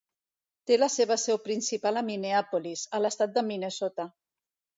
[0.69, 4.09] Té la seva seu principal a Minneapolis, a l'estat de Minnesota.